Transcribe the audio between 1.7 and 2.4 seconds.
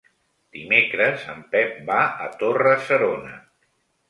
va a